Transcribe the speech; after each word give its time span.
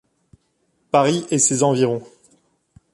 Paris 0.89 1.27
et 1.29 1.37
ses 1.37 1.61
environs. 1.61 2.01